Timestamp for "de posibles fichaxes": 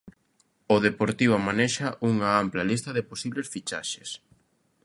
2.97-4.09